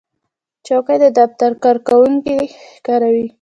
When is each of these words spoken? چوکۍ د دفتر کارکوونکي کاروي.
چوکۍ 0.65 0.97
د 1.03 1.05
دفتر 1.19 1.51
کارکوونکي 1.63 2.37
کاروي. 2.85 3.25